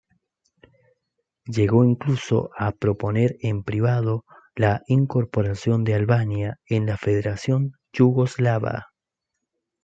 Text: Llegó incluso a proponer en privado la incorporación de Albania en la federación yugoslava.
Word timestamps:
Llegó 1.45 1.83
incluso 1.85 2.49
a 2.57 2.71
proponer 2.71 3.35
en 3.41 3.61
privado 3.61 4.25
la 4.55 4.81
incorporación 4.87 5.83
de 5.83 5.93
Albania 5.93 6.59
en 6.67 6.87
la 6.87 6.97
federación 6.97 7.73
yugoslava. 7.93 8.87